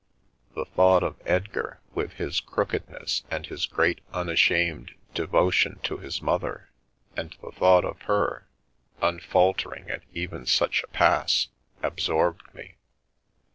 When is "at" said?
9.91-10.01